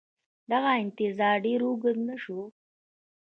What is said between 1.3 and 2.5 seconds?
ډېر اوږد نه شو